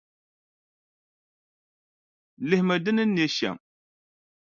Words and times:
Lihimi 2.47 2.75
di 2.83 2.91
ni 2.93 3.03
ne 3.07 3.25
shɛm. 3.37 3.57